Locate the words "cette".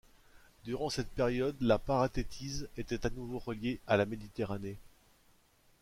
0.89-1.11